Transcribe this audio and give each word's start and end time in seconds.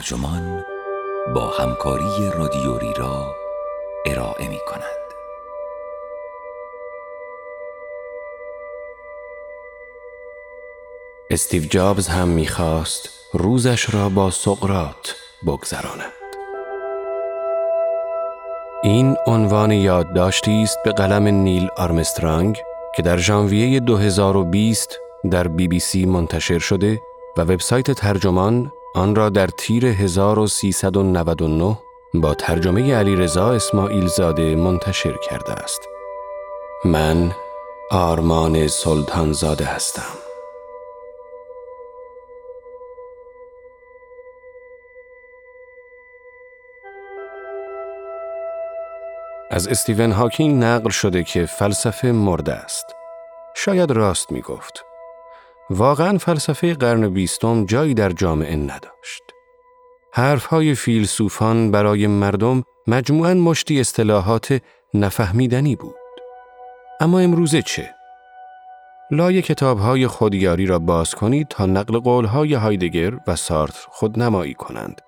ترجمان 0.00 0.64
با 1.34 1.46
همکاری 1.46 2.30
رادیوری 2.34 2.92
را 2.96 3.36
ارائه 4.06 4.48
می 4.48 4.58
کند. 4.66 4.82
استیو 11.30 11.62
جابز 11.62 12.08
هم 12.08 12.28
می‌خواست 12.28 13.08
روزش 13.32 13.94
را 13.94 14.08
با 14.08 14.30
سقرات 14.30 15.16
بگذراند. 15.46 16.12
این 18.82 19.16
عنوان 19.26 19.72
یادداشتی 19.72 20.62
است 20.62 20.78
به 20.84 20.92
قلم 20.92 21.26
نیل 21.26 21.68
آرمسترانگ 21.76 22.62
که 22.96 23.02
در 23.02 23.16
ژانویه 23.16 23.80
2020 23.80 24.98
در 25.30 25.48
بی 25.48 25.68
بی 25.68 25.80
سی 25.80 26.06
منتشر 26.06 26.58
شده 26.58 27.00
و 27.36 27.40
وبسایت 27.40 27.90
ترجمان 27.90 28.72
آن 28.94 29.14
را 29.14 29.28
در 29.28 29.46
تیر 29.46 29.86
1399 29.86 31.78
با 32.14 32.34
ترجمه 32.34 32.94
علی 32.94 33.16
رضا 33.16 33.52
اسماعیل 33.52 34.06
زاده 34.06 34.56
منتشر 34.56 35.16
کرده 35.16 35.52
است. 35.52 35.80
من 36.84 37.32
آرمان 37.90 38.68
سلطان 38.68 39.32
زاده 39.32 39.64
هستم. 39.64 40.02
از 49.50 49.68
استیون 49.68 50.12
هاکینگ 50.12 50.64
نقل 50.64 50.90
شده 50.90 51.24
که 51.24 51.46
فلسفه 51.46 52.12
مرده 52.12 52.52
است. 52.52 52.86
شاید 53.56 53.90
راست 53.90 54.32
می 54.32 54.40
گفت. 54.40 54.89
واقعا 55.70 56.18
فلسفه 56.18 56.74
قرن 56.74 57.08
بیستم 57.08 57.64
جایی 57.64 57.94
در 57.94 58.10
جامعه 58.10 58.56
نداشت. 58.56 59.22
حرفهای 60.12 60.74
فیلسوفان 60.74 61.70
برای 61.70 62.06
مردم 62.06 62.64
مجموعاً 62.86 63.34
مشتی 63.34 63.80
اصطلاحات 63.80 64.62
نفهمیدنی 64.94 65.76
بود. 65.76 65.94
اما 67.00 67.20
امروزه 67.20 67.62
چه؟ 67.62 67.90
لای 69.10 69.42
کتابهای 69.42 70.06
خودیاری 70.06 70.66
را 70.66 70.78
باز 70.78 71.14
کنید 71.14 71.48
تا 71.48 71.66
نقل 71.66 71.98
قولهای 71.98 72.54
هایدگر 72.54 73.18
و 73.26 73.36
سارتر 73.36 73.86
خودنمایی 73.88 74.54
کنند. 74.54 75.00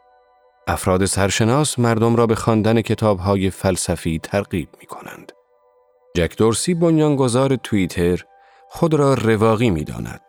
افراد 0.66 1.04
سرشناس 1.04 1.78
مردم 1.78 2.16
را 2.16 2.26
به 2.26 2.34
خواندن 2.34 2.80
کتابهای 2.80 3.50
فلسفی 3.50 4.18
ترغیب 4.18 4.68
می 4.80 4.86
کنند. 4.86 5.32
جک 6.16 6.36
دورسی 6.36 6.74
بنیانگذار 6.74 7.56
توییتر 7.56 8.24
خود 8.68 8.94
را 8.94 9.14
رواقی 9.14 9.70
می 9.70 9.84
داند 9.84 10.20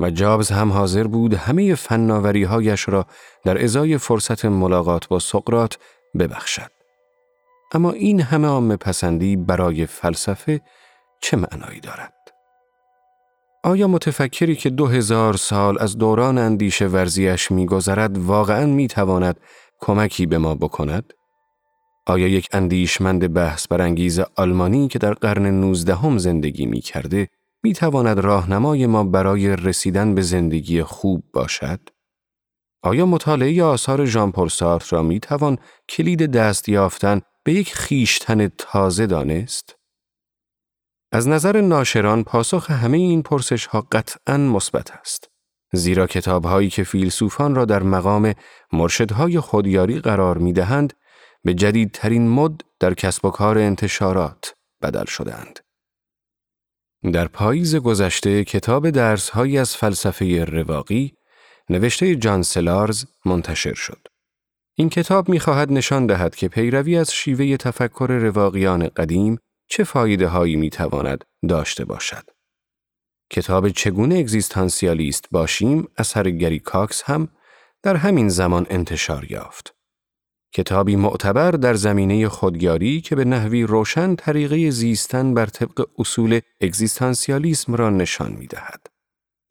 و 0.00 0.10
جابز 0.10 0.50
هم 0.50 0.72
حاضر 0.72 1.04
بود 1.04 1.34
همه 1.34 1.74
فناوری 1.74 2.44
هایش 2.44 2.88
را 2.88 3.06
در 3.44 3.64
ازای 3.64 3.98
فرصت 3.98 4.44
ملاقات 4.44 5.08
با 5.08 5.18
سقرات 5.18 5.78
ببخشد. 6.18 6.70
اما 7.72 7.92
این 7.92 8.20
همه 8.20 8.48
عام 8.48 8.76
پسندی 8.76 9.36
برای 9.36 9.86
فلسفه 9.86 10.60
چه 11.20 11.36
معنایی 11.36 11.80
دارد؟ 11.80 12.12
آیا 13.64 13.88
متفکری 13.88 14.56
که 14.56 14.70
دو 14.70 14.86
هزار 14.86 15.36
سال 15.36 15.78
از 15.80 15.98
دوران 15.98 16.38
اندیشه 16.38 16.86
ورزیش 16.86 17.50
میگذرد 17.50 18.18
واقعا 18.18 18.66
می‌تواند 18.66 19.40
کمکی 19.78 20.26
به 20.26 20.38
ما 20.38 20.54
بکند؟ 20.54 21.12
آیا 22.06 22.28
یک 22.28 22.48
اندیشمند 22.52 23.32
بحث 23.32 23.68
برانگیز 23.68 24.20
آلمانی 24.36 24.88
که 24.88 24.98
در 24.98 25.14
قرن 25.14 25.60
نوزدهم 25.60 26.18
زندگی 26.18 26.66
می 26.66 26.80
کرده 26.80 27.28
می 27.62 27.72
تواند 27.72 28.18
راهنمای 28.18 28.86
ما 28.86 29.04
برای 29.04 29.56
رسیدن 29.56 30.14
به 30.14 30.22
زندگی 30.22 30.82
خوب 30.82 31.24
باشد؟ 31.32 31.80
آیا 32.82 33.06
مطالعه 33.06 33.62
آثار 33.62 34.04
ژان 34.04 34.32
پل 34.32 34.48
را 34.90 35.02
می 35.02 35.20
توان 35.20 35.58
کلید 35.88 36.30
دست 36.30 36.68
یافتن 36.68 37.20
به 37.44 37.52
یک 37.52 37.74
خیشتن 37.74 38.48
تازه 38.48 39.06
دانست؟ 39.06 39.76
از 41.12 41.28
نظر 41.28 41.60
ناشران 41.60 42.24
پاسخ 42.24 42.70
همه 42.70 42.96
این 42.96 43.22
پرسش 43.22 43.66
ها 43.66 43.86
قطعا 43.92 44.36
مثبت 44.36 44.90
است. 44.90 45.30
زیرا 45.72 46.06
کتابهایی 46.06 46.70
که 46.70 46.84
فیلسوفان 46.84 47.54
را 47.54 47.64
در 47.64 47.82
مقام 47.82 48.34
مرشدهای 48.72 49.40
خودیاری 49.40 50.00
قرار 50.00 50.38
می 50.38 50.52
دهند 50.52 50.92
به 51.44 51.54
جدیدترین 51.54 52.28
مد 52.28 52.60
در 52.80 52.94
کسب 52.94 53.24
و 53.24 53.30
کار 53.30 53.58
انتشارات 53.58 54.54
بدل 54.82 55.04
شدهاند. 55.04 55.65
در 57.12 57.28
پاییز 57.28 57.76
گذشته 57.76 58.44
کتاب 58.44 58.90
درسهایی 58.90 59.58
از 59.58 59.76
فلسفه 59.76 60.44
رواقی 60.44 61.14
نوشته 61.70 62.16
جان 62.16 62.42
سلارز 62.42 63.04
منتشر 63.24 63.74
شد. 63.74 64.08
این 64.74 64.88
کتاب 64.88 65.28
می‌خواهد 65.28 65.72
نشان 65.72 66.06
دهد 66.06 66.36
که 66.36 66.48
پیروی 66.48 66.96
از 66.96 67.14
شیوه 67.14 67.56
تفکر 67.56 68.06
رواقیان 68.06 68.88
قدیم 68.88 69.38
چه 69.68 69.84
فایده 69.84 70.28
هایی 70.28 70.56
می 70.56 70.70
تواند 70.70 71.24
داشته 71.48 71.84
باشد. 71.84 72.30
کتاب 73.30 73.68
چگونه 73.68 74.14
اگزیستانسیالیست 74.14 75.24
باشیم 75.30 75.88
اثر 75.96 76.30
گری 76.30 76.58
کاکس 76.58 77.02
هم 77.02 77.28
در 77.82 77.96
همین 77.96 78.28
زمان 78.28 78.66
انتشار 78.70 79.32
یافت. 79.32 79.75
کتابی 80.56 80.96
معتبر 80.96 81.50
در 81.50 81.74
زمینه 81.74 82.28
خودیاری 82.28 83.00
که 83.00 83.16
به 83.16 83.24
نحوی 83.24 83.62
روشن 83.62 84.14
طریقه 84.14 84.70
زیستن 84.70 85.34
بر 85.34 85.46
طبق 85.46 85.86
اصول 85.98 86.40
اگزیستانسیالیسم 86.60 87.74
را 87.74 87.90
نشان 87.90 88.32
می 88.32 88.46
دهد. 88.46 88.86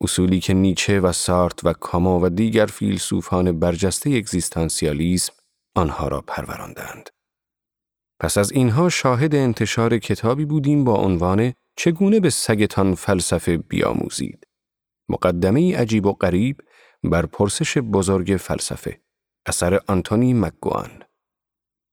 اصولی 0.02 0.40
که 0.40 0.54
نیچه 0.54 1.00
و 1.00 1.12
سارت 1.12 1.66
و 1.66 1.74
کامو 1.74 2.26
و 2.26 2.30
دیگر 2.30 2.66
فیلسوفان 2.66 3.60
برجسته 3.60 4.10
اگزیستانسیالیسم 4.10 5.34
آنها 5.76 6.08
را 6.08 6.22
پروراندند. 6.22 7.10
پس 8.20 8.38
از 8.38 8.52
اینها 8.52 8.90
شاهد 8.90 9.36
انتشار 9.36 9.98
کتابی 9.98 10.46
بودیم 10.46 10.84
با 10.84 10.96
عنوان 10.96 11.54
چگونه 11.76 12.20
به 12.20 12.30
سگتان 12.30 12.96
فلسفه 12.96 13.58
بیاموزید. 13.58 14.48
مقدمه 15.10 15.78
عجیب 15.78 16.06
و 16.06 16.14
غریب 16.14 16.62
بر 17.04 17.26
پرسش 17.26 17.78
بزرگ 17.78 18.38
فلسفه. 18.40 19.05
اثر 19.46 19.80
آنتونی 19.88 20.34
مکگوان. 20.34 21.04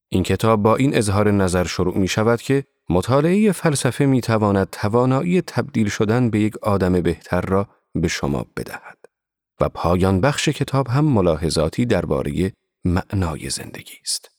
این 0.08 0.22
کتاب 0.22 0.62
با 0.62 0.76
این 0.76 0.96
اظهار 0.96 1.30
نظر 1.30 1.64
شروع 1.64 1.98
می 1.98 2.08
شود 2.08 2.42
که 2.42 2.64
مطالعه 2.90 3.52
فلسفه 3.52 4.06
می 4.06 4.20
تواند 4.20 4.70
توانایی 4.70 5.42
تبدیل 5.42 5.88
شدن 5.88 6.30
به 6.30 6.40
یک 6.40 6.58
آدم 6.58 7.00
بهتر 7.00 7.40
را 7.40 7.68
به 7.94 8.08
شما 8.08 8.46
بدهد. 8.56 8.98
و 9.60 9.68
پایان 9.68 10.20
بخش 10.20 10.48
کتاب 10.48 10.88
هم 10.88 11.04
ملاحظاتی 11.04 11.86
درباره 11.86 12.52
معنای 12.84 13.50
زندگی 13.50 13.98
است. 14.02 14.30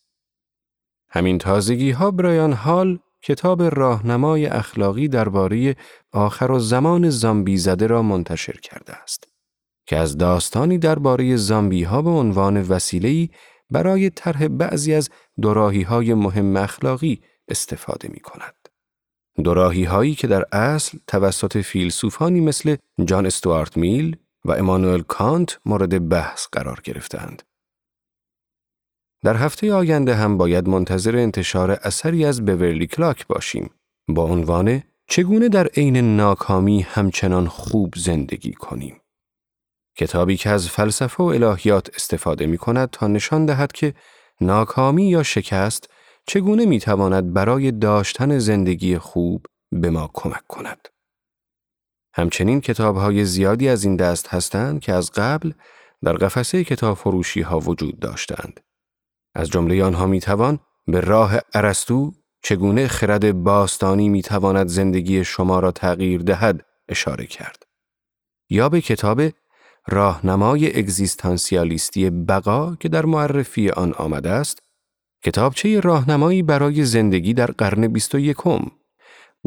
همین 1.09 1.37
تازگی 1.37 1.91
ها 1.91 2.11
برایان 2.11 2.53
حال 2.53 2.99
کتاب 3.21 3.61
راهنمای 3.61 4.45
اخلاقی 4.45 5.07
درباره 5.07 5.75
آخر 6.11 6.51
و 6.51 6.59
زمان 6.59 7.09
زامبی 7.09 7.57
زده 7.57 7.87
را 7.87 8.01
منتشر 8.01 8.57
کرده 8.57 8.93
است 8.93 9.32
که 9.85 9.97
از 9.97 10.17
داستانی 10.17 10.77
درباره 10.77 11.35
زامبی 11.35 11.83
ها 11.83 12.01
به 12.01 12.09
عنوان 12.09 12.61
وسیله‌ای 12.61 13.29
برای 13.69 14.09
طرح 14.09 14.47
بعضی 14.47 14.93
از 14.93 15.09
دوراهی 15.41 15.81
های 15.81 16.13
مهم 16.13 16.57
اخلاقی 16.57 17.21
استفاده 17.47 18.09
می 18.09 18.19
کند. 18.19 18.69
دوراهی 19.43 19.83
هایی 19.83 20.15
که 20.15 20.27
در 20.27 20.45
اصل 20.51 20.97
توسط 21.07 21.57
فیلسوفانی 21.57 22.41
مثل 22.41 22.75
جان 23.05 23.25
استوارت 23.25 23.77
میل 23.77 24.17
و 24.45 24.51
امانوئل 24.51 25.01
کانت 25.01 25.59
مورد 25.65 26.09
بحث 26.09 26.47
قرار 26.51 26.81
گرفتند. 26.83 27.43
در 29.23 29.35
هفته 29.35 29.73
آینده 29.73 30.15
هم 30.15 30.37
باید 30.37 30.69
منتظر 30.69 31.17
انتشار 31.17 31.71
اثری 31.71 32.25
از 32.25 32.45
بورلی 32.45 32.87
کلاک 32.87 33.27
باشیم 33.27 33.69
با 34.07 34.23
عنوان 34.23 34.83
چگونه 35.07 35.49
در 35.49 35.67
عین 35.67 36.15
ناکامی 36.15 36.81
همچنان 36.81 37.47
خوب 37.47 37.93
زندگی 37.97 38.53
کنیم. 38.53 39.02
کتابی 39.97 40.37
که 40.37 40.49
از 40.49 40.69
فلسفه 40.69 41.23
و 41.23 41.27
الهیات 41.27 41.95
استفاده 41.95 42.45
می 42.45 42.57
کند 42.57 42.89
تا 42.89 43.07
نشان 43.07 43.45
دهد 43.45 43.71
که 43.71 43.93
ناکامی 44.41 45.09
یا 45.09 45.23
شکست 45.23 45.89
چگونه 46.27 46.65
می 46.65 46.79
تواند 46.79 47.33
برای 47.33 47.71
داشتن 47.71 48.37
زندگی 48.37 48.97
خوب 48.97 49.45
به 49.71 49.89
ما 49.89 50.09
کمک 50.13 50.47
کند. 50.47 50.87
همچنین 52.13 52.61
کتاب 52.61 52.97
های 52.97 53.25
زیادی 53.25 53.69
از 53.69 53.83
این 53.83 53.95
دست 53.95 54.27
هستند 54.27 54.79
که 54.79 54.93
از 54.93 55.11
قبل 55.11 55.51
در 56.03 56.13
قفسه 56.13 56.63
کتاب 56.63 56.97
فروشی 56.97 57.41
ها 57.41 57.59
وجود 57.59 57.99
داشتند. 57.99 58.59
از 59.35 59.49
جمله 59.49 59.83
آنها 59.83 60.07
می 60.07 60.19
توان 60.19 60.59
به 60.87 60.99
راه 60.99 61.39
ارسطو 61.53 62.11
چگونه 62.43 62.87
خرد 62.87 63.43
باستانی 63.43 64.09
می 64.09 64.21
تواند 64.21 64.67
زندگی 64.67 65.23
شما 65.23 65.59
را 65.59 65.71
تغییر 65.71 66.21
دهد 66.21 66.65
اشاره 66.89 67.25
کرد. 67.25 67.63
یا 68.49 68.69
به 68.69 68.81
کتاب 68.81 69.21
راهنمای 69.87 70.79
اگزیستانسیالیستی 70.79 72.09
بقا 72.09 72.75
که 72.75 72.89
در 72.89 73.05
معرفی 73.05 73.69
آن 73.69 73.93
آمده 73.93 74.29
است، 74.29 74.59
کتابچه 75.23 75.79
راهنمایی 75.79 76.43
برای 76.43 76.85
زندگی 76.85 77.33
در 77.33 77.51
قرن 77.51 77.87
بیست 77.87 78.15
و 78.15 78.19
یکم، 78.19 78.71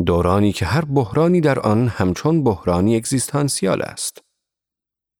دورانی 0.06 0.52
که 0.52 0.66
هر 0.66 0.84
بحرانی 0.84 1.40
در 1.40 1.58
آن 1.58 1.88
همچون 1.88 2.44
بحرانی 2.44 2.96
اگزیستانسیال 2.96 3.82
است. 3.82 4.22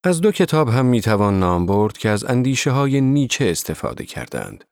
از 0.04 0.20
دو 0.20 0.32
کتاب 0.32 0.68
هم 0.68 0.86
می‌توان 0.86 1.40
نام 1.40 1.66
برد 1.66 1.98
که 1.98 2.08
از 2.08 2.24
اندیشه 2.24 2.70
های 2.70 3.00
نیچه 3.00 3.50
استفاده 3.50 4.04
کردند. 4.04 4.64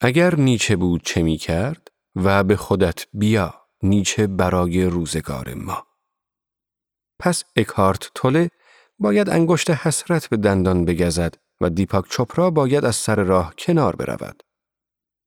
اگر 0.00 0.34
نیچه 0.34 0.76
بود 0.76 1.02
چه 1.04 1.22
می 1.22 1.36
کرد 1.36 1.88
و 2.16 2.44
به 2.44 2.56
خودت 2.56 3.06
بیا 3.12 3.54
نیچه 3.82 4.26
برای 4.26 4.84
روزگار 4.84 5.54
ما. 5.54 5.86
پس 7.18 7.44
اکارت 7.56 8.10
توله 8.14 8.50
باید 9.00 9.28
انگشت 9.28 9.70
حسرت 9.70 10.28
به 10.28 10.36
دندان 10.36 10.84
بگزد 10.84 11.34
و 11.60 11.70
دیپاک 11.70 12.04
چوپرا 12.08 12.50
باید 12.50 12.84
از 12.84 12.96
سر 12.96 13.14
راه 13.24 13.54
کنار 13.58 13.96
برود. 13.96 14.42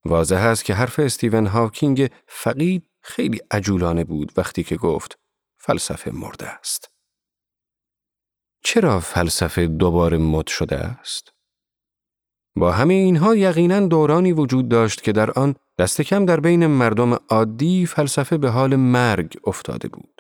واضح 0.06 0.40
است 0.40 0.66
که 0.66 0.74
حرف 0.74 1.00
استیون 1.00 1.48
هاکینگ 1.48 2.10
فقید 2.28 2.90
خیلی 3.02 3.40
عجولانه 3.52 4.04
بود 4.04 4.34
وقتی 4.38 4.64
که 4.64 4.76
گفت 4.76 5.20
فلسفه 5.58 6.12
مرده 6.12 6.48
است. 6.48 6.90
چرا 8.64 9.00
فلسفه 9.00 9.68
دوباره 9.68 10.18
مد 10.18 10.48
شده 10.48 10.78
است؟ 10.78 11.34
با 12.56 12.72
همه 12.72 12.94
اینها 12.94 13.36
یقینا 13.36 13.80
دورانی 13.80 14.32
وجود 14.32 14.70
داشت 14.70 15.04
که 15.04 15.12
در 15.12 15.32
آن 15.32 15.56
دست 15.78 16.02
کم 16.02 16.26
در 16.26 16.40
بین 16.40 16.68
مردم 16.68 17.14
عادی 17.14 17.86
فلسفه 17.86 18.38
به 18.38 18.50
حال 18.50 18.76
مرگ 18.76 19.40
افتاده 19.44 19.88
بود. 19.88 20.13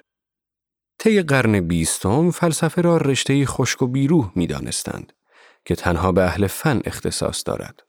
طی 1.04 1.22
قرن 1.22 1.60
بیستم 1.60 2.32
فلسفه 2.32 2.82
را 2.82 2.98
رشته 2.98 3.46
خشک 3.46 3.82
و 3.82 3.88
بیروح 3.88 4.32
می 4.36 4.48
دانستند 4.48 5.14
که 5.66 5.76
تنها 5.76 6.12
به 6.12 6.24
اهل 6.24 6.48
فن 6.48 6.82
اختصاص 6.86 7.44
دارد. 7.46 7.80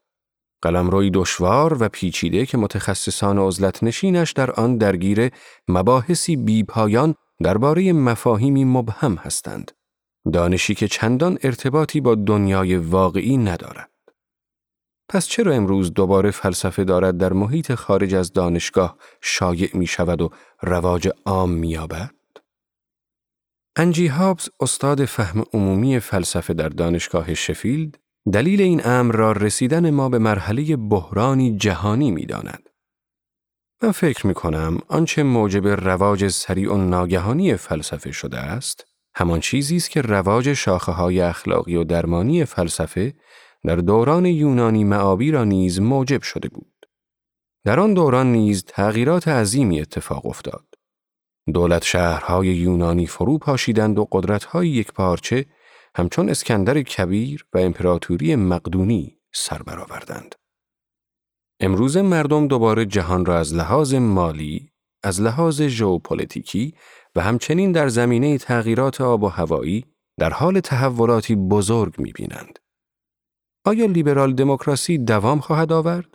قلمروی 0.63 1.11
دشوار 1.11 1.83
و 1.83 1.89
پیچیده 1.89 2.47
که 2.47 2.59
متخصصان 2.59 3.39
عزلت 3.39 3.83
نشینش 3.83 4.33
در 4.33 4.51
آن 4.51 4.77
درگیر 4.77 5.31
مباحثی 5.69 6.37
بیپایان 6.37 7.15
درباره 7.43 7.93
مفاهیمی 7.93 8.65
مبهم 8.65 9.15
هستند. 9.15 9.73
دانشی 10.33 10.75
که 10.75 10.89
چندان 10.89 11.39
ارتباطی 11.43 12.01
با 12.01 12.15
دنیای 12.15 12.77
واقعی 12.77 13.37
ندارد. 13.37 13.91
پس 15.09 15.27
چرا 15.27 15.53
امروز 15.53 15.93
دوباره 15.93 16.31
فلسفه 16.31 16.85
دارد 16.85 17.17
در 17.17 17.33
محیط 17.33 17.75
خارج 17.75 18.15
از 18.15 18.33
دانشگاه 18.33 18.97
شایع 19.21 19.71
می 19.75 19.87
شود 19.87 20.23
و 20.23 20.31
رواج 20.63 21.09
عام 21.25 21.51
می 21.51 21.69
یابد؟ 21.69 22.24
انجی 23.77 24.07
هابز 24.07 24.49
استاد 24.61 25.05
فهم 25.05 25.45
عمومی 25.53 26.01
فلسفه 26.01 26.55
در 26.55 26.69
دانشگاه 26.69 27.35
شفیلد 27.35 27.99
دلیل 28.33 28.61
این 28.61 28.87
امر 28.87 29.15
را 29.15 29.33
رسیدن 29.33 29.91
ما 29.91 30.09
به 30.09 30.19
مرحله 30.19 30.77
بحرانی 30.77 31.57
جهانی 31.57 32.11
می 32.11 32.27
داند. 32.27 32.71
من 33.83 33.91
فکر 33.91 34.27
می 34.27 34.35
کنم 34.35 34.79
آنچه 34.89 35.23
موجب 35.23 35.67
رواج 35.67 36.29
سریع 36.29 36.73
و 36.73 36.77
ناگهانی 36.77 37.57
فلسفه 37.57 38.13
شده 38.13 38.39
است 38.39 38.85
همان 39.15 39.41
چیزی 39.41 39.77
است 39.77 39.91
که 39.91 40.03
رواج 40.03 40.53
شاخه 40.53 40.93
های 40.93 41.21
اخلاقی 41.21 41.77
و 41.77 41.85
درمانی 41.85 42.45
فلسفه 42.45 43.15
در 43.65 43.77
دوران 43.77 44.27
یونانی 44.27 44.85
معابی 44.85 45.31
را 45.31 45.45
نیز 45.45 45.81
موجب 45.81 46.23
شده 46.23 46.49
بود. 46.49 46.87
در 47.65 47.81
آن 47.81 47.95
دوران 47.95 48.33
نیز 48.33 48.65
تغییرات 48.65 49.29
عظیمی 49.29 49.81
اتفاق 49.81 50.27
افتاد. 50.27 50.65
دولت 51.53 51.85
شهرهای 51.85 52.47
یونانی 52.47 53.07
فرو 53.07 53.39
پاشیدند 53.39 53.99
و 53.99 54.09
قدرتهای 54.13 54.69
یک 54.69 54.93
پارچه 54.93 55.47
همچون 55.97 56.29
اسکندر 56.29 56.83
کبیر 56.83 57.47
و 57.53 57.59
امپراتوری 57.59 58.37
مقدونی 58.37 59.19
سر 59.33 59.63
برآوردند. 59.63 60.35
امروز 61.61 61.97
مردم 61.97 62.49
دوباره 62.49 62.87
جهان 62.87 63.25
را 63.25 63.39
از 63.39 63.55
لحاظ 63.55 63.95
مالی، 63.95 64.71
از 65.03 65.21
لحاظ 65.21 65.63
ژئوپلیتیکی 65.63 66.75
و 67.17 67.21
همچنین 67.21 67.73
در 67.73 67.89
زمینه 67.89 68.39
تغییرات 68.39 69.01
آب 69.01 69.23
و 69.23 69.29
هوایی 69.29 69.85
در 70.19 70.31
حال 70.31 70.61
تحولاتی 70.61 71.37
بزرگ 71.37 71.95
می‌بینند. 71.99 72.59
آیا 73.65 73.87
لیبرال 73.87 74.35
دموکراسی 74.35 74.99
دوام 74.99 75.41
خواهد 75.41 75.73
آورد؟ 75.73 76.15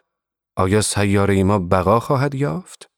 آیا 0.56 0.82
سیاره 0.82 1.44
ما 1.44 1.60
بقا 1.60 2.00
خواهد 2.00 2.36
یافت؟ 2.36 2.90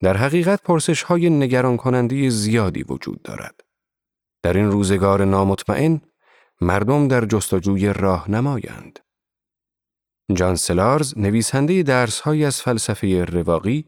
در 0.00 0.16
حقیقت 0.16 0.62
پرسش 0.62 1.02
های 1.02 1.30
نگران 1.30 1.76
کننده 1.76 2.30
زیادی 2.30 2.82
وجود 2.82 3.22
دارد. 3.22 3.60
در 4.42 4.56
این 4.56 4.70
روزگار 4.70 5.24
نامطمئن 5.24 6.00
مردم 6.60 7.08
در 7.08 7.24
جستجوی 7.24 7.92
راهنمایند. 7.92 8.98
جان 10.34 10.56
سلارز 10.56 11.18
نویسنده 11.18 11.82
درسهایی 11.82 12.44
از 12.44 12.62
فلسفه 12.62 13.24
رواقی 13.24 13.84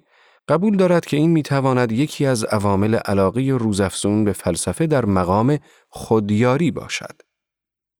قبول 0.49 0.77
دارد 0.77 1.07
که 1.07 1.17
این 1.17 1.31
می‌تواند 1.31 1.93
یکی 1.93 2.27
از 2.27 2.45
عوامل 2.45 2.95
علاقه 2.95 3.57
روزافزون 3.61 4.25
به 4.25 4.33
فلسفه 4.33 4.87
در 4.87 5.05
مقام 5.05 5.59
خودیاری 5.89 6.71
باشد. 6.71 7.23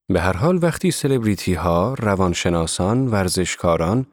به 0.07 0.21
هر 0.21 0.37
حال 0.37 0.59
وقتی 0.63 0.91
سلبریتی 0.91 1.53
ها، 1.53 1.93
روانشناسان، 1.93 3.07
ورزشکاران، 3.07 4.05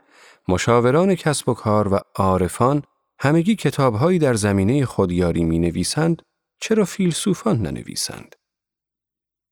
مشاوران 0.49 1.15
کسب 1.15 1.49
و 1.49 1.55
کار 1.55 1.95
و 1.95 1.99
عارفان 2.17 2.83
همگی 3.21 3.57
کتابهایی 3.57 4.19
در 4.19 4.35
زمینه 4.35 4.87
خودیاری 4.87 5.45
می 5.45 5.59
نویسند، 5.59 6.23
چرا 6.61 6.85
فیلسوفان 6.85 7.63
ننویسند؟ 7.63 8.37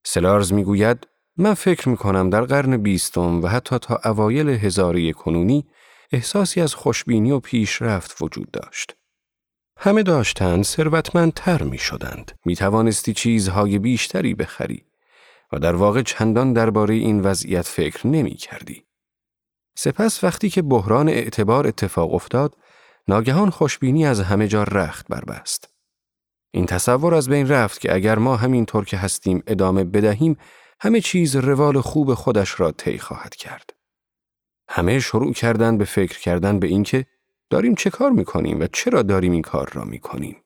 سلارز 0.04 0.52
می 0.52 0.64
گوید 0.64 1.06
من 1.36 1.54
فکر 1.54 1.88
می 1.88 1.96
کنم 1.96 2.30
در 2.30 2.44
قرن 2.44 2.76
بیستم 2.76 3.42
و 3.42 3.46
حتی 3.46 3.78
تا 3.78 4.00
اوایل 4.04 4.48
هزاره 4.48 5.12
کنونی 5.12 5.66
احساسی 6.12 6.60
از 6.60 6.74
خوشبینی 6.74 7.30
و 7.30 7.40
پیشرفت 7.40 8.22
وجود 8.22 8.50
داشت. 8.50 8.96
همه 9.78 10.02
داشتند 10.02 10.64
ثروتمندتر 10.64 11.62
می 11.62 11.78
شدند. 11.78 12.32
می 12.44 12.56
توانستی 12.56 13.12
چیزهای 13.12 13.78
بیشتری 13.78 14.34
بخری 14.34 14.84
و 15.52 15.58
در 15.58 15.74
واقع 15.74 16.02
چندان 16.02 16.52
درباره 16.52 16.94
این 16.94 17.20
وضعیت 17.20 17.66
فکر 17.66 18.06
نمی 18.06 18.34
کردی. 18.34 18.84
سپس 19.78 20.24
وقتی 20.24 20.50
که 20.50 20.62
بحران 20.62 21.08
اعتبار 21.08 21.66
اتفاق 21.66 22.14
افتاد، 22.14 22.56
ناگهان 23.08 23.50
خوشبینی 23.50 24.06
از 24.06 24.20
همه 24.20 24.48
جا 24.48 24.62
رخت 24.62 25.08
بربست. 25.08 25.68
این 26.50 26.66
تصور 26.66 27.14
از 27.14 27.28
بین 27.28 27.48
رفت 27.48 27.80
که 27.80 27.94
اگر 27.94 28.18
ما 28.18 28.36
همینطور 28.36 28.84
که 28.84 28.96
هستیم 28.96 29.42
ادامه 29.46 29.84
بدهیم، 29.84 30.36
همه 30.80 31.00
چیز 31.00 31.36
روال 31.36 31.80
خوب 31.80 32.14
خودش 32.14 32.60
را 32.60 32.72
طی 32.72 32.98
خواهد 32.98 33.34
کرد. 33.34 33.70
همه 34.68 35.00
شروع 35.00 35.32
کردن 35.32 35.78
به 35.78 35.84
فکر 35.84 36.18
کردن 36.18 36.58
به 36.58 36.66
اینکه 36.66 37.06
داریم 37.50 37.74
چه 37.74 37.90
کار 37.90 38.10
می‌کنیم 38.10 38.60
و 38.60 38.66
چرا 38.72 39.02
داریم 39.02 39.32
این 39.32 39.42
کار 39.42 39.70
را 39.72 39.84
می‌کنیم. 39.84 40.36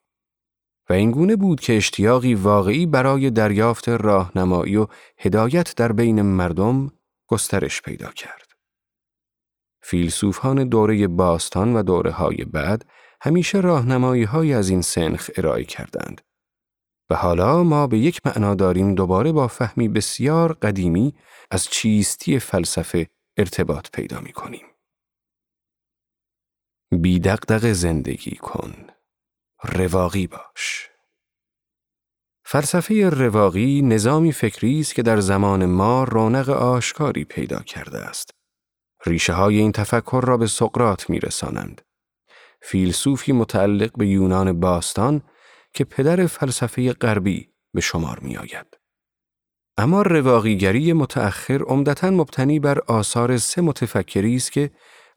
و 0.89 0.93
این 0.93 1.11
گونه 1.11 1.37
بود 1.37 1.61
که 1.61 1.77
اشتیاقی 1.77 2.35
واقعی 2.35 2.87
برای 2.87 3.31
دریافت 3.31 3.89
راهنمایی 3.89 4.77
و 4.77 4.87
هدایت 5.19 5.75
در 5.77 5.93
بین 5.93 6.23
مردم 6.23 6.93
گسترش 7.27 7.83
پیدا 7.83 8.11
کرد. 8.11 8.50
فیلسوفان 9.83 10.69
دوره 10.69 11.09
باستان 11.09 11.77
و 11.77 11.83
دوره 11.83 12.11
های 12.11 12.45
بعد 12.45 12.85
همیشه 13.23 13.61
راهنمایی 13.61 14.25
های 14.25 14.55
از 14.55 14.69
این 14.69 14.83
سنخ 14.83 15.31
ارائه 15.37 15.65
کردند. 15.65 16.21
و 17.11 17.15
حالا 17.15 17.63
ما 17.63 17.87
به 17.87 17.99
یک 17.99 18.21
معنا 18.27 18.55
داریم 18.55 18.95
دوباره 18.95 19.33
با 19.33 19.49
فهمی 19.49 19.89
بسیار 19.89 20.53
قدیمی 20.53 21.15
از 21.51 21.65
چیستی 21.65 22.39
فلسفه 22.39 23.07
ارتباط 23.37 23.91
پیدا 23.91 24.21
می 24.21 24.33
کنیم. 24.33 24.67
بیدقدق 26.93 27.73
زندگی 27.73 28.37
کن. 28.37 28.75
رواقی 29.63 30.27
باش. 30.27 30.91
فلسفه 32.45 33.11
رواقی 33.11 33.83
نظامی 33.83 34.33
فکری 34.33 34.81
است 34.81 34.95
که 34.95 35.03
در 35.03 35.21
زمان 35.21 35.67
ما 35.67 36.05
رونق 36.05 36.49
آشکاری 36.51 37.25
پیدا 37.25 37.59
کرده 37.59 37.99
است. 37.99 38.40
ریشه 39.07 39.33
های 39.33 39.59
این 39.59 39.73
تفکر 39.73 40.25
را 40.27 40.37
به 40.37 40.47
سقراط 40.47 41.11
می 41.11 41.21
رسانند. 41.21 41.83
فیلسوفی 42.63 43.33
متعلق 43.33 43.97
به 43.97 44.07
یونان 44.07 44.61
باستان 44.61 45.23
که 45.73 45.85
پدر 45.85 46.27
فلسفه 46.27 46.93
غربی 46.93 47.53
به 47.75 47.81
شمار 47.81 48.19
می 48.19 48.37
آید. 48.37 48.67
اما 49.79 50.03
رواقیگری 50.03 50.93
متأخر 50.93 51.63
عمدتا 51.63 52.11
مبتنی 52.11 52.61
بر 52.61 52.79
آثار 52.79 53.39
سه 53.39 53.63
متفکری 53.63 54.37
است 54.37 54.53
که 54.53 54.71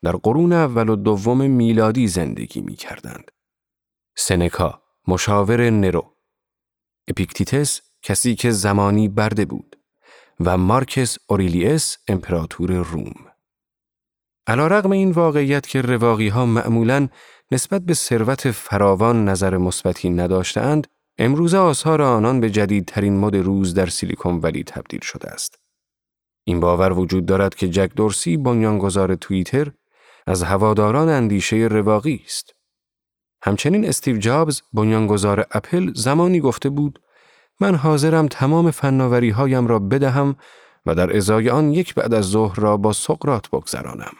در 0.03 0.11
قرون 0.11 0.53
اول 0.53 0.89
و 0.89 0.95
دوم 0.95 1.51
میلادی 1.51 2.07
زندگی 2.07 2.61
می 2.61 2.75
کردند. 2.75 3.31
سنکا، 4.17 4.81
مشاور 5.07 5.69
نرو. 5.69 6.17
اپیکتیتس، 7.07 7.81
کسی 8.01 8.35
که 8.35 8.51
زمانی 8.51 9.07
برده 9.07 9.45
بود. 9.45 9.75
و 10.39 10.57
مارکس 10.57 11.17
اوریلیس، 11.27 11.97
امپراتور 12.07 12.71
روم. 12.71 13.32
علا 14.47 14.67
رقم 14.67 14.91
این 14.91 15.11
واقعیت 15.11 15.67
که 15.67 15.81
رواقی 15.81 16.27
ها 16.27 16.45
معمولاً 16.45 17.07
نسبت 17.51 17.81
به 17.81 17.93
ثروت 17.93 18.51
فراوان 18.51 19.29
نظر 19.29 19.57
مثبتی 19.57 20.09
نداشتند، 20.09 20.87
امروز 21.17 21.53
آثار 21.53 22.01
آنان 22.01 22.39
به 22.39 22.49
جدیدترین 22.49 23.19
مد 23.19 23.35
روز 23.35 23.73
در 23.73 23.85
سیلیکون 23.85 24.39
ولی 24.39 24.63
تبدیل 24.63 25.01
شده 25.01 25.29
است. 25.29 25.59
این 26.43 26.59
باور 26.59 26.93
وجود 26.93 27.25
دارد 27.25 27.55
که 27.55 27.69
جک 27.69 27.91
دورسی 27.95 28.37
بنیانگذار 28.37 29.15
توییتر 29.15 29.71
از 30.27 30.43
هواداران 30.43 31.09
اندیشه 31.09 31.55
رواقی 31.55 32.21
است. 32.25 32.53
همچنین 33.43 33.85
استیو 33.85 34.17
جابز 34.17 34.61
بنیانگذار 34.73 35.45
اپل 35.51 35.93
زمانی 35.95 36.39
گفته 36.39 36.69
بود 36.69 36.99
من 37.59 37.75
حاضرم 37.75 38.27
تمام 38.27 38.71
فناوری 38.71 39.29
هایم 39.29 39.67
را 39.67 39.79
بدهم 39.79 40.35
و 40.85 40.95
در 40.95 41.17
ازای 41.17 41.49
آن 41.49 41.73
یک 41.73 41.95
بعد 41.95 42.13
از 42.13 42.25
ظهر 42.25 42.59
را 42.59 42.77
با 42.77 42.93
سقرات 42.93 43.49
بگذرانم. 43.49 44.13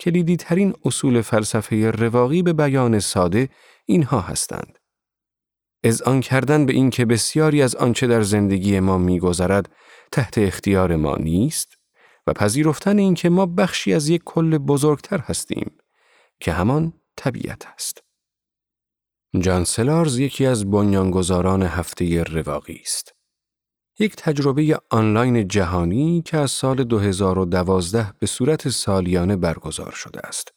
کلیدی 0.00 0.36
ترین 0.36 0.74
اصول 0.84 1.22
فلسفه 1.22 1.90
رواقی 1.90 2.42
به 2.42 2.52
بیان 2.52 2.98
ساده 2.98 3.48
اینها 3.86 4.20
هستند. 4.20 4.78
از 5.84 6.02
آن 6.02 6.20
کردن 6.20 6.66
به 6.66 6.72
اینکه 6.72 7.04
بسیاری 7.04 7.62
از 7.62 7.74
آنچه 7.74 8.06
در 8.06 8.22
زندگی 8.22 8.80
ما 8.80 8.98
میگذرد 8.98 9.72
تحت 10.12 10.38
اختیار 10.38 10.96
ما 10.96 11.16
نیست 11.16 11.78
و 12.26 12.32
پذیرفتن 12.32 12.98
اینکه 12.98 13.28
ما 13.28 13.46
بخشی 13.46 13.94
از 13.94 14.08
یک 14.08 14.22
کل 14.24 14.58
بزرگتر 14.58 15.18
هستیم 15.18 15.78
که 16.40 16.52
همان 16.52 16.92
طبیعت 17.16 17.66
است. 17.66 18.02
جان 19.40 19.64
سلارز 19.64 20.18
یکی 20.18 20.46
از 20.46 20.70
بنیانگذاران 20.70 21.62
هفته 21.62 22.22
رواقی 22.22 22.80
است. 22.82 23.17
یک 23.98 24.16
تجربه 24.16 24.80
آنلاین 24.90 25.48
جهانی 25.48 26.22
که 26.22 26.36
از 26.36 26.50
سال 26.50 26.84
2012 26.84 28.12
به 28.18 28.26
صورت 28.26 28.68
سالیانه 28.68 29.36
برگزار 29.36 29.92
شده 29.92 30.26
است. 30.26 30.48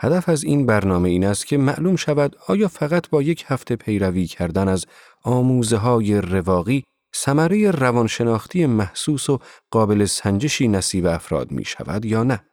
هدف 0.00 0.28
از 0.28 0.44
این 0.44 0.66
برنامه 0.66 1.08
این 1.08 1.24
است 1.24 1.46
که 1.46 1.56
معلوم 1.56 1.96
شود 1.96 2.36
آیا 2.48 2.68
فقط 2.68 3.08
با 3.08 3.22
یک 3.22 3.44
هفته 3.46 3.76
پیروی 3.76 4.26
کردن 4.26 4.68
از 4.68 4.86
آموزه 5.22 5.76
های 5.76 6.20
رواقی 6.20 6.84
ثمره 7.16 7.70
روانشناختی 7.70 8.66
محسوس 8.66 9.30
و 9.30 9.38
قابل 9.70 10.04
سنجشی 10.04 10.68
نصیب 10.68 11.06
افراد 11.06 11.50
می 11.50 11.64
شود 11.64 12.04
یا 12.04 12.22
نه؟ 12.22 12.44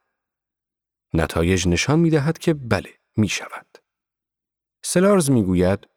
نتایج 1.13 1.67
نشان 1.67 1.99
می 1.99 2.09
دهد 2.09 2.37
که 2.37 2.53
بله 2.53 2.93
می 3.17 3.27
شود. 3.27 3.77
سلارز 4.83 5.31
می 5.31 5.43
گوید 5.43 5.87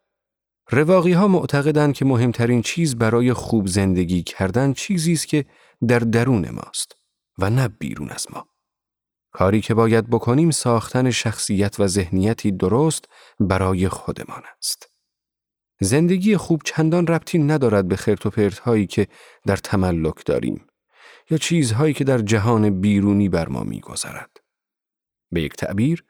رواقی 0.69 1.11
ها 1.13 1.27
معتقدند 1.27 1.93
که 1.93 2.05
مهمترین 2.05 2.61
چیز 2.61 2.95
برای 2.95 3.33
خوب 3.33 3.67
زندگی 3.67 4.23
کردن 4.23 4.73
چیزی 4.73 5.13
است 5.13 5.27
که 5.27 5.45
در 5.87 5.99
درون 5.99 6.49
ماست 6.49 6.95
و 7.37 7.49
نه 7.49 7.67
بیرون 7.67 8.09
از 8.09 8.27
ما. 8.33 8.47
کاری 9.31 9.61
که 9.61 9.73
باید 9.73 10.09
بکنیم 10.09 10.51
ساختن 10.51 11.11
شخصیت 11.11 11.79
و 11.79 11.87
ذهنیتی 11.87 12.51
درست 12.51 13.05
برای 13.39 13.89
خودمان 13.89 14.41
است. 14.57 14.89
زندگی 15.81 16.37
خوب 16.37 16.61
چندان 16.65 17.07
ربطی 17.07 17.37
ندارد 17.37 17.87
به 17.87 17.95
خرت 17.95 18.25
و 18.25 18.29
پرت 18.29 18.59
هایی 18.59 18.87
که 18.87 19.07
در 19.45 19.57
تملک 19.57 20.25
داریم 20.25 20.67
یا 21.29 21.37
چیزهایی 21.37 21.93
که 21.93 22.03
در 22.03 22.17
جهان 22.17 22.81
بیرونی 22.81 23.29
بر 23.29 23.49
ما 23.49 23.63
میگذرد. 23.63 24.37
به 25.31 25.41
یک 25.41 25.53
تعبیر، 25.53 26.03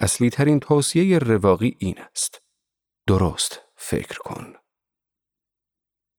اصلی 0.00 0.30
ترین 0.30 0.60
توصیه 0.60 1.18
رواقی 1.18 1.76
این 1.78 1.98
است. 1.98 2.42
درست 3.06 3.67
فکر 3.78 4.18
کن. 4.18 4.54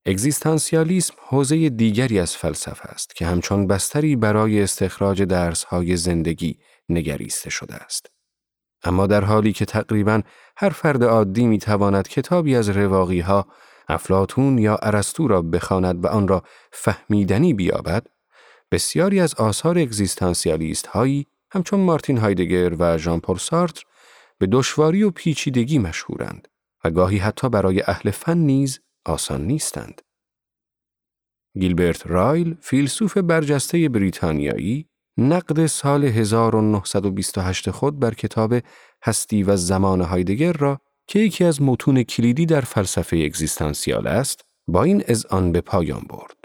اگزیستانسیالیسم 0.05 1.13
حوزه 1.27 1.69
دیگری 1.69 2.19
از 2.19 2.35
فلسفه 2.35 2.85
است 2.85 3.15
که 3.15 3.25
همچون 3.25 3.67
بستری 3.67 4.15
برای 4.15 4.61
استخراج 4.61 5.21
درسهای 5.23 5.97
زندگی 5.97 6.59
نگریسته 6.89 7.49
شده 7.49 7.75
است. 7.75 8.05
اما 8.83 9.07
در 9.07 9.23
حالی 9.23 9.53
که 9.53 9.65
تقریبا 9.65 10.21
هر 10.57 10.69
فرد 10.69 11.03
عادی 11.03 11.45
می 11.45 11.57
تواند 11.57 12.07
کتابی 12.07 12.55
از 12.55 12.69
رواقی 12.69 13.19
ها، 13.19 13.47
افلاتون 13.87 14.57
یا 14.57 14.75
ارسطو 14.75 15.27
را 15.27 15.41
بخواند 15.41 16.05
و 16.05 16.07
آن 16.07 16.27
را 16.27 16.43
فهمیدنی 16.71 17.53
بیابد، 17.53 18.07
بسیاری 18.71 19.19
از 19.19 19.35
آثار 19.35 19.77
اگزیستانسیالیست 19.77 20.87
هایی 20.87 21.27
همچون 21.51 21.79
مارتین 21.79 22.17
هایدگر 22.17 22.73
و 22.79 22.97
ژان 22.97 23.19
پل 23.19 23.37
سارتر 23.37 23.83
به 24.37 24.47
دشواری 24.47 25.03
و 25.03 25.11
پیچیدگی 25.11 25.79
مشهورند 25.79 26.47
و 26.83 26.91
گاهی 26.91 27.17
حتی 27.17 27.50
برای 27.50 27.81
اهل 27.81 28.12
فن 28.12 28.38
نیز 28.38 28.79
آسان 29.05 29.48
نیستند. 29.48 30.01
گیلبرت 31.59 32.07
رایل، 32.07 32.57
فیلسوف 32.62 33.17
برجسته 33.17 33.89
بریتانیایی، 33.89 34.89
نقد 35.17 35.65
سال 35.65 36.03
1928 36.03 37.71
خود 37.71 38.00
بر 38.00 38.13
کتاب 38.13 38.53
هستی 39.03 39.43
و 39.43 39.55
زمان 39.55 40.01
هایدگر 40.01 40.53
را 40.53 40.81
که 41.07 41.19
یکی 41.19 41.43
از 41.43 41.62
متون 41.62 42.03
کلیدی 42.03 42.45
در 42.45 42.62
فلسفه 42.62 43.17
اگزیستانسیال 43.17 44.07
است، 44.07 44.45
با 44.67 44.83
این 44.83 45.03
آن 45.29 45.51
به 45.51 45.62
پایان 45.62 46.01
برد. 46.09 46.36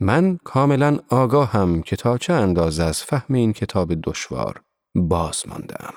من 0.00 0.36
کاملا 0.44 0.98
آگاهم 1.08 1.82
که 1.82 1.96
تا 1.96 2.18
چه 2.18 2.32
اندازه 2.32 2.84
از 2.84 3.02
فهم 3.02 3.34
این 3.34 3.52
کتاب 3.52 3.94
دشوار 3.94 4.62
باز 4.94 5.48
ماندم. 5.48 5.94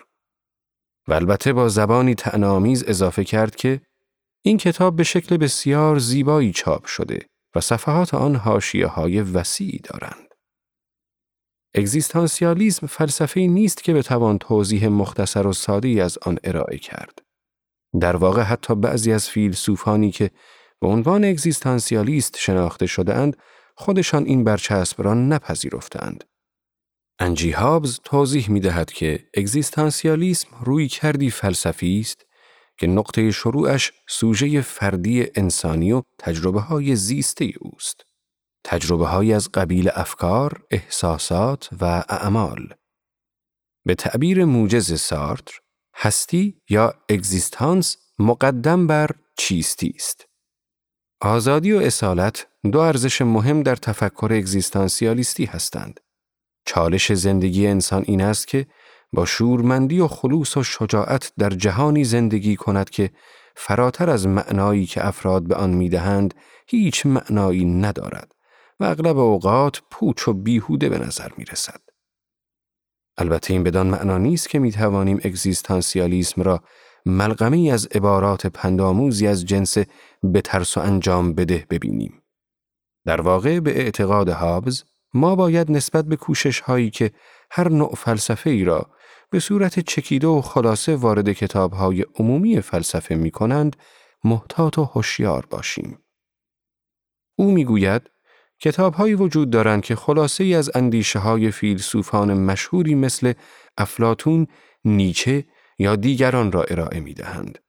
و 1.08 1.14
البته 1.14 1.54
با 1.54 1.70
زبانی 1.70 2.16
تعنامیز 2.16 2.84
اضافه 2.84 3.24
کرد 3.24 3.56
که 3.56 3.82
این 4.42 4.58
کتاب 4.58 4.96
به 4.96 5.04
شکل 5.04 5.38
بسیار 5.38 6.00
زیبایی 6.00 6.52
چاپ 6.52 6.86
شده 6.86 7.20
و 7.56 7.62
صفحات 7.62 8.14
آن 8.14 8.36
حاشیه 8.36 8.88
های 8.88 9.22
وسیعی 9.22 9.80
دارند. 9.84 10.28
اگزیستانسیالیزم 11.76 12.88
فلسفه 12.88 13.42
نیست 13.42 13.84
که 13.84 13.94
بتوان 13.94 14.38
توضیح 14.38 14.88
مختصر 14.88 15.48
و 15.48 15.54
سادی 15.54 16.02
از 16.02 16.18
آن 16.18 16.38
ارائه 16.44 16.78
کرد. 16.78 17.20
در 18.00 18.16
واقع 18.16 18.42
حتی 18.42 18.76
بعضی 18.76 19.12
از 19.12 19.30
فیلسوفانی 19.30 20.12
که 20.12 20.32
به 20.82 20.88
عنوان 20.88 21.26
اگزیستانسیالیست 21.26 22.38
شناخته 22.38 22.86
شدهاند 22.86 23.38
خودشان 23.76 24.26
این 24.26 24.44
برچسب 24.44 25.02
را 25.02 25.14
نپذیرفتند. 25.14 26.24
انجی 27.20 27.52
هابز 27.52 28.00
توضیح 28.04 28.50
می 28.50 28.60
دهد 28.60 28.92
که 28.92 29.30
اگزیستانسیالیسم 29.34 30.48
روی 30.62 30.88
کردی 30.88 31.30
فلسفی 31.30 32.00
است 32.00 32.26
که 32.78 32.88
نقطه 32.88 33.32
شروعش 33.32 33.92
سوژه 34.10 34.62
فردی 34.62 35.28
انسانی 35.36 35.92
و 35.92 36.04
تجربه 36.20 36.62
های 36.62 36.96
زیسته 36.96 37.52
اوست. 37.60 38.06
تجربه 38.64 39.08
های 39.08 39.34
از 39.34 39.50
قبیل 39.52 39.90
افکار، 39.94 40.64
احساسات 40.72 41.70
و 41.82 41.86
اعمال. 42.10 42.74
به 43.86 43.96
تعبیر 43.96 44.46
موجز 44.46 45.02
سارتر، 45.02 45.60
هستی 45.96 46.62
یا 46.70 46.94
اگزیستانس 47.10 47.98
مقدم 48.20 48.88
بر 48.88 49.10
چیستی 49.38 49.94
است. 49.96 50.26
آزادی 51.22 51.72
و 51.72 51.78
اصالت 51.78 52.48
دو 52.72 52.80
ارزش 52.80 53.22
مهم 53.22 53.64
در 53.64 53.76
تفکر 53.76 54.30
اگزیستانسیالیستی 54.32 55.46
هستند. 55.46 56.00
چالش 56.74 57.14
زندگی 57.14 57.68
انسان 57.68 58.04
این 58.08 58.22
است 58.22 58.48
که 58.48 58.68
با 59.14 59.26
شورمندی 59.26 60.00
و 60.00 60.08
خلوص 60.08 60.58
و 60.58 60.64
شجاعت 60.64 61.34
در 61.38 61.50
جهانی 61.50 62.04
زندگی 62.04 62.56
کند 62.56 62.90
که 62.90 63.12
فراتر 63.56 64.10
از 64.10 64.28
معنایی 64.28 64.86
که 64.86 65.08
افراد 65.08 65.48
به 65.48 65.56
آن 65.56 65.70
می‌دهند 65.70 66.34
هیچ 66.68 67.06
معنایی 67.06 67.66
ندارد 67.66 68.36
و 68.80 68.84
اغلب 68.84 69.18
اوقات 69.18 69.82
پوچ 69.92 70.28
و 70.28 70.34
بیهوده 70.34 70.90
به 70.90 70.98
نظر 70.98 71.32
می 71.38 71.46
رسد. 71.46 71.82
البته 73.18 73.54
این 73.54 73.64
بدان 73.64 73.88
معنا 73.88 74.18
نیست 74.18 74.50
که 74.50 74.60
می 74.60 74.72
توانیم 74.72 75.20
اگزیستانسیالیسم 75.24 76.42
را 76.42 76.64
ملغمی 77.06 77.72
از 77.72 77.86
عبارات 77.86 78.48
پنداموزی 78.48 79.28
از 79.28 79.46
جنس 79.46 79.78
به 80.24 80.42
ترس 80.42 80.78
و 80.78 80.80
انجام 80.80 81.34
بده 81.34 81.66
ببینیم. 81.70 82.24
در 83.06 83.22
واقع 83.22 83.60
به 83.60 83.80
اعتقاد 83.80 84.30
هابز 84.30 84.84
ما 85.14 85.36
باید 85.36 85.72
نسبت 85.72 86.06
به 86.06 86.16
کوشش 86.16 86.60
هایی 86.60 86.90
که 86.90 87.12
هر 87.52 87.70
نوع 87.70 87.96
فلسفه 87.96 88.50
ای 88.50 88.64
را 88.64 88.90
به 89.30 89.40
صورت 89.40 89.80
چکیده 89.80 90.28
و 90.28 90.42
خلاصه 90.42 90.96
وارد 90.96 91.32
کتاب 91.32 91.74
های 91.74 92.06
عمومی 92.16 92.62
فلسفه 92.62 93.16
می 93.16 93.32
کنند 93.32 93.76
محتاط 94.24 94.78
و 94.78 94.84
هوشیار 94.84 95.46
باشیم. 95.50 96.00
او 97.36 97.52
می‌گوید 97.52 98.10
کتاب 98.60 98.94
هایی 98.94 99.14
وجود 99.14 99.50
دارند 99.50 99.84
که 99.84 99.96
خلاصه 99.96 100.44
ای 100.44 100.56
از 100.56 100.72
اندیشه 100.76 101.20
های 101.20 101.52
فیلسوفان 101.52 102.34
مشهوری 102.34 102.96
مثل 102.96 103.34
افلاتون، 103.78 104.48
نیچه 104.86 105.46
یا 105.80 105.96
دیگران 105.96 106.52
را 106.52 106.64
ارائه 106.64 107.00
می 107.00 107.14
دهند. 107.14 107.60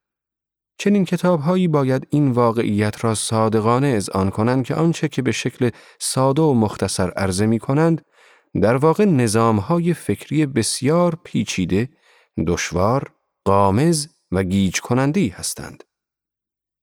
چنین 0.83 1.05
کتابهایی 1.05 1.69
باید 1.69 2.07
این 2.11 2.31
واقعیت 2.31 3.05
را 3.05 3.15
صادقانه 3.15 4.01
آن 4.15 4.31
کنند 4.31 4.65
که 4.65 4.75
آنچه 4.75 5.09
که 5.09 5.23
به 5.23 5.33
شکل 5.33 5.71
ساده 5.99 6.43
و 6.43 6.55
مختصر 6.55 7.11
عرضه 7.11 7.47
می 7.47 7.59
کنند 7.59 8.05
در 8.62 8.77
واقع 8.77 9.05
نظامهای 9.05 9.95
فکری 9.95 10.47
بسیار 10.47 11.19
پیچیده، 11.25 11.89
دشوار، 12.47 13.12
قامز 13.45 14.09
و 14.33 14.43
گیج 14.43 14.81
کننده 14.81 15.35
هستند. 15.35 15.85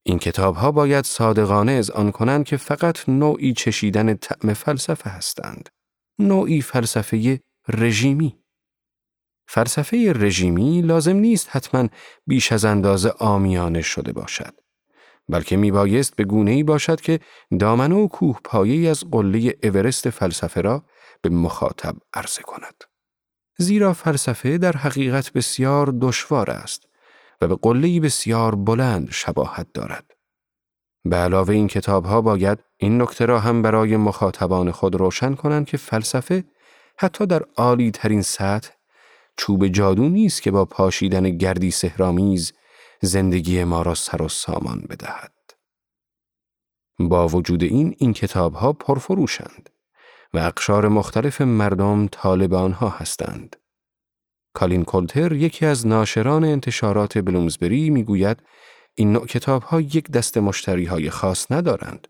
این 0.04 0.20
کتاب 0.20 0.56
ها 0.56 0.72
باید 0.72 1.06
صادقانه 1.06 1.72
از 1.72 1.92
آن 1.92 2.12
کنند 2.12 2.46
که 2.46 2.58
فقط 2.58 3.10
نوعی 3.10 3.54
چشیدن 3.54 4.14
طعم 4.16 4.54
فلسفه 4.54 5.10
هستند. 5.10 5.70
نوعی 6.20 6.62
فلسفه 6.62 7.40
رژیمی. 7.68 8.40
فلسفه 9.52 10.14
رژیمی 10.16 10.82
لازم 10.82 11.16
نیست 11.16 11.48
حتما 11.52 11.88
بیش 12.28 12.52
از 12.52 12.66
اندازه 12.66 13.14
آمیانه 13.20 13.82
شده 13.82 14.14
باشد. 14.14 14.54
بلکه 15.30 15.58
می 15.58 15.72
بایست 15.72 16.16
به 16.16 16.24
گونه 16.24 16.52
ای 16.52 16.64
باشد 16.64 17.02
که 17.02 17.20
دامنه 17.60 17.96
و 17.96 18.08
کوه 18.08 18.40
پایه 18.44 18.90
از 18.90 19.04
قله 19.12 19.58
اورست 19.64 20.10
فلسفه 20.10 20.62
را 20.62 20.84
به 21.22 21.30
مخاطب 21.30 21.96
عرضه 22.14 22.42
کند. 22.42 22.84
زیرا 23.58 23.94
فلسفه 23.94 24.58
در 24.58 24.78
حقیقت 24.78 25.34
بسیار 25.34 25.94
دشوار 26.02 26.52
است 26.52 26.84
و 27.42 27.48
به 27.48 27.56
قلهی 27.56 28.00
بسیار 28.00 28.56
بلند 28.56 29.12
شباهت 29.12 29.68
دارد. 29.74 30.12
به 31.06 31.16
علاوه 31.16 31.54
این 31.54 31.68
کتاب 31.68 32.06
ها 32.06 32.22
باید 32.22 32.60
این 32.78 33.02
نکته 33.02 33.26
را 33.26 33.40
هم 33.40 33.62
برای 33.62 33.98
مخاطبان 33.98 34.72
خود 34.72 34.96
روشن 34.96 35.36
کنند 35.36 35.66
که 35.66 35.78
فلسفه 35.78 36.44
حتی 36.98 37.26
در 37.26 37.44
عالی 37.58 37.92
ترین 37.92 38.22
سطح 38.22 38.79
چوب 39.38 39.68
جادو 39.68 40.10
نیست 40.10 40.42
که 40.42 40.52
با 40.52 40.66
پاشیدن 40.66 41.38
گردی 41.38 41.72
سهرامیز 41.72 42.54
زندگی 43.02 43.64
ما 43.64 43.82
را 43.82 43.96
سر 43.96 44.22
و 44.22 44.30
سامان 44.30 44.84
بدهد. 44.90 45.34
با 47.00 47.28
وجود 47.28 47.64
این 47.64 47.96
این 47.98 48.14
کتاب 48.14 48.54
ها 48.54 48.74
پرفروشند 48.74 49.70
و 50.34 50.38
اقشار 50.38 50.88
مختلف 50.88 51.42
مردم 51.42 52.08
طالب 52.08 52.54
آنها 52.54 52.90
هستند. 52.90 53.56
کالین 54.54 54.84
کولتر 54.84 55.34
یکی 55.34 55.66
از 55.66 55.88
ناشران 55.88 56.44
انتشارات 56.44 57.18
بلومزبری 57.18 57.90
می‌گوید 57.90 58.44
این 58.96 59.14
نوع 59.14 59.28
کتاب 59.28 59.64
ها 59.64 59.82
یک 59.82 60.12
دست 60.12 60.38
مشتری 60.38 60.86
های 60.86 61.10
خاص 61.10 61.52
ندارند. 61.52 62.08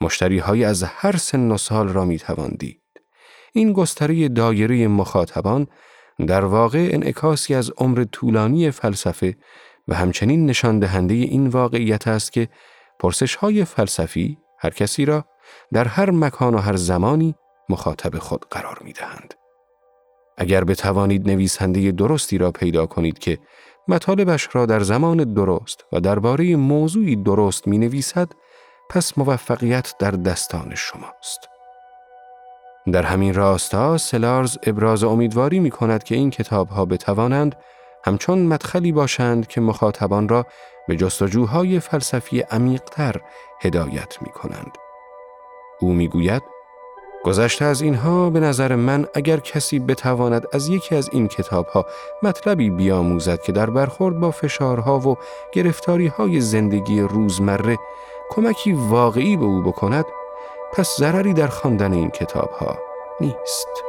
مشتری 0.00 0.38
های 0.38 0.64
از 0.64 0.82
هر 0.82 1.16
سن 1.16 1.50
و 1.50 1.58
سال 1.58 1.88
را 1.88 2.04
می 2.04 2.20
دید. 2.58 2.82
این 3.52 3.72
گستره 3.72 4.28
دایره 4.28 4.88
مخاطبان 4.88 5.66
در 6.26 6.44
واقع 6.44 6.88
انعکاسی 6.92 7.54
از 7.54 7.70
عمر 7.76 8.04
طولانی 8.04 8.70
فلسفه 8.70 9.36
و 9.88 9.94
همچنین 9.94 10.46
نشان 10.46 10.78
دهنده 10.78 11.14
این 11.14 11.46
واقعیت 11.46 12.08
است 12.08 12.32
که 12.32 12.48
پرسش 12.98 13.34
های 13.34 13.64
فلسفی 13.64 14.38
هر 14.58 14.70
کسی 14.70 15.04
را 15.04 15.24
در 15.72 15.88
هر 15.88 16.10
مکان 16.10 16.54
و 16.54 16.58
هر 16.58 16.76
زمانی 16.76 17.34
مخاطب 17.68 18.18
خود 18.18 18.46
قرار 18.50 18.78
می 18.84 18.92
دهند. 18.92 19.34
اگر 20.38 20.64
بتوانید 20.64 21.30
نویسنده 21.30 21.92
درستی 21.92 22.38
را 22.38 22.52
پیدا 22.52 22.86
کنید 22.86 23.18
که 23.18 23.38
مطالبش 23.88 24.48
را 24.52 24.66
در 24.66 24.80
زمان 24.80 25.34
درست 25.34 25.84
و 25.92 26.00
درباره 26.00 26.56
موضوعی 26.56 27.16
درست 27.16 27.68
می 27.68 27.78
نویسد، 27.78 28.32
پس 28.90 29.18
موفقیت 29.18 29.94
در 29.98 30.10
دستان 30.10 30.74
شماست. 30.74 31.57
در 32.90 33.02
همین 33.02 33.34
راستا 33.34 33.98
سلارز 33.98 34.58
ابراز 34.62 35.04
امیدواری 35.04 35.60
می 35.60 35.70
کند 35.70 36.02
که 36.02 36.14
این 36.14 36.30
کتاب 36.30 36.68
ها 36.68 36.84
بتوانند 36.84 37.56
همچون 38.04 38.38
مدخلی 38.38 38.92
باشند 38.92 39.46
که 39.46 39.60
مخاطبان 39.60 40.28
را 40.28 40.46
به 40.88 40.96
جستجوهای 40.96 41.80
فلسفی 41.80 42.40
عمیقتر 42.40 43.20
هدایت 43.62 44.22
می 44.22 44.30
کنند. 44.30 44.78
او 45.80 45.92
می 45.92 46.08
گوید 46.08 46.42
گذشته 47.24 47.64
از 47.64 47.82
اینها 47.82 48.30
به 48.30 48.40
نظر 48.40 48.74
من 48.74 49.06
اگر 49.14 49.36
کسی 49.36 49.78
بتواند 49.78 50.46
از 50.52 50.68
یکی 50.68 50.94
از 50.94 51.08
این 51.12 51.28
کتابها 51.28 51.86
مطلبی 52.22 52.70
بیاموزد 52.70 53.42
که 53.42 53.52
در 53.52 53.70
برخورد 53.70 54.20
با 54.20 54.30
فشارها 54.30 54.98
و 54.98 55.16
گرفتاریهای 55.52 56.40
زندگی 56.40 57.00
روزمره 57.00 57.76
کمکی 58.30 58.72
واقعی 58.72 59.36
به 59.36 59.44
او 59.44 59.62
بکند 59.62 60.04
پس 60.72 60.96
ضرری 60.98 61.32
در 61.34 61.46
خواندن 61.46 61.92
این 61.92 62.10
کتابها 62.10 62.78
نیست. 63.20 63.87